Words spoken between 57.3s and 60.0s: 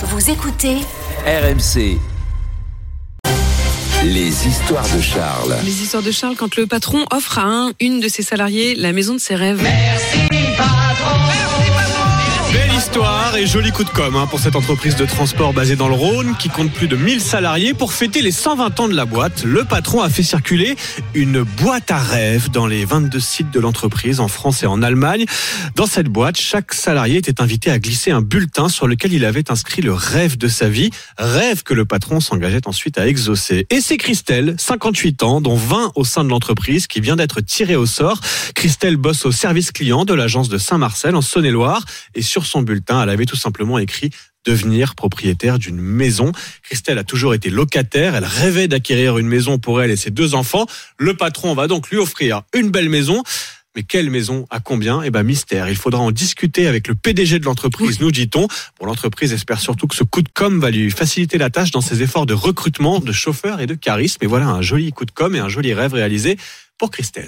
de l'entreprise, nous dit-on. Bon, l'entreprise espère surtout que